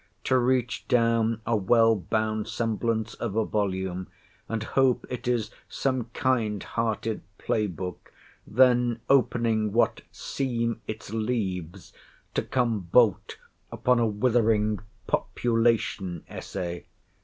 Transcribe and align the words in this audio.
To 0.23 0.35
reach 0.39 0.87
down 0.87 1.41
a 1.45 1.55
well 1.55 1.95
bound 1.95 2.47
semblance 2.47 3.13
of 3.13 3.35
a 3.35 3.45
volume, 3.45 4.07
and 4.49 4.63
hope 4.63 5.05
it 5.11 5.27
is 5.27 5.51
some 5.69 6.05
kind 6.05 6.63
hearted 6.63 7.21
play 7.37 7.67
book, 7.67 8.11
then, 8.47 8.99
opening 9.11 9.71
what 9.73 10.01
"seem 10.11 10.81
its 10.87 11.13
leaves," 11.13 11.93
to 12.33 12.41
come 12.41 12.79
bolt 12.91 13.37
upon 13.71 13.99
a 13.99 14.07
withering 14.07 14.79
Population 15.05 16.23
Essay. 16.27 16.87